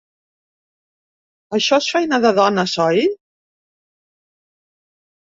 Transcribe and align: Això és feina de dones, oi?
Això 1.57 1.77
és 1.83 1.89
feina 1.95 2.19
de 2.23 2.31
dones, 2.39 2.73
oi? 2.85 3.01